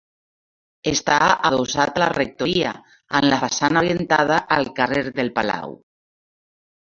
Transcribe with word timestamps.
Està 0.91 1.17
adossat 1.49 1.99
a 1.99 2.01
la 2.03 2.07
rectoria, 2.13 2.71
amb 3.19 3.29
la 3.33 3.39
façana 3.43 3.83
orientada 3.85 4.39
al 4.57 4.67
carrer 4.79 5.03
del 5.21 5.29
Palau. 5.39 5.77